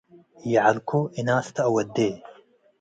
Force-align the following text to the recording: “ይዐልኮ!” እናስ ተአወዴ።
“ይዐልኮ!” 0.51 0.91
እናስ 1.19 1.47
ተአወዴ። 1.55 1.97